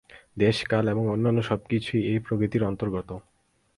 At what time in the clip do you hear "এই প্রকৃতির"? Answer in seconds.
2.05-2.63